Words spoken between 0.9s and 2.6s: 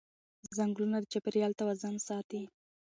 د چاپېریال توازن ساتي